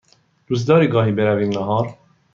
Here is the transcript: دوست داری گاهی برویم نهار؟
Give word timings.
دوست 0.47 0.67
داری 0.67 0.87
گاهی 0.87 1.11
برویم 1.11 1.49
نهار؟ 1.49 1.97